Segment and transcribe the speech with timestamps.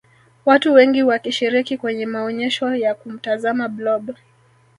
[0.45, 4.11] watu wengi wakishiriki kwenye maonyesho ya kumtazama blob